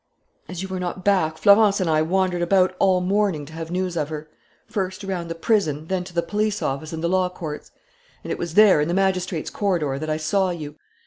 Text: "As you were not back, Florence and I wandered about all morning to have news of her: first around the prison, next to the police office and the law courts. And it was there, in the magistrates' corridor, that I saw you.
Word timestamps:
"As 0.49 0.63
you 0.63 0.67
were 0.67 0.79
not 0.79 1.05
back, 1.05 1.37
Florence 1.37 1.79
and 1.79 1.87
I 1.87 2.01
wandered 2.01 2.41
about 2.41 2.75
all 2.79 3.01
morning 3.01 3.45
to 3.45 3.53
have 3.53 3.69
news 3.69 3.95
of 3.95 4.09
her: 4.09 4.31
first 4.65 5.03
around 5.03 5.27
the 5.27 5.35
prison, 5.35 5.85
next 5.87 6.07
to 6.07 6.15
the 6.15 6.23
police 6.23 6.63
office 6.63 6.91
and 6.91 7.03
the 7.03 7.07
law 7.07 7.29
courts. 7.29 7.69
And 8.23 8.31
it 8.31 8.39
was 8.39 8.55
there, 8.55 8.81
in 8.81 8.87
the 8.87 8.95
magistrates' 8.95 9.51
corridor, 9.51 9.99
that 9.99 10.09
I 10.09 10.17
saw 10.17 10.49
you. 10.49 10.73